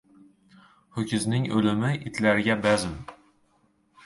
•Ho‘kizning 0.97 1.45
o‘limi― 1.59 1.93
itlarga 2.13 2.57
bazm. 2.65 2.97